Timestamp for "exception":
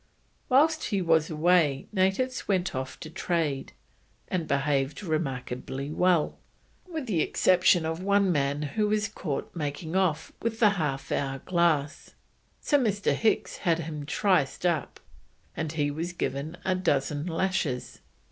7.21-7.85